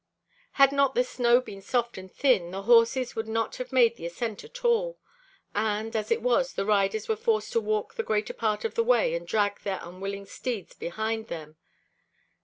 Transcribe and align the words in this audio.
Had 0.53 0.71
not 0.71 0.95
the 0.95 1.03
snow 1.03 1.39
been 1.41 1.61
soft 1.61 1.95
and 1.95 2.11
thin, 2.11 2.49
the 2.49 2.63
horses 2.63 3.13
could 3.13 3.27
not 3.27 3.57
have 3.57 3.71
made 3.71 3.97
the 3.97 4.07
ascent 4.07 4.43
at 4.43 4.65
all; 4.65 4.97
and, 5.53 5.95
as 5.95 6.09
it 6.09 6.23
was, 6.23 6.53
the 6.53 6.65
riders 6.65 7.07
were 7.07 7.15
forced 7.15 7.51
to 7.53 7.61
walk 7.61 7.93
the 7.93 8.01
greater 8.01 8.33
part 8.33 8.65
of 8.65 8.73
the 8.73 8.83
way 8.83 9.13
and 9.13 9.27
drag 9.27 9.59
their 9.59 9.79
unwilling 9.83 10.25
steeds 10.25 10.73
behind 10.73 11.27
them. 11.27 11.55